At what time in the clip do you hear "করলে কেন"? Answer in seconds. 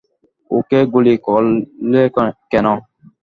1.27-2.65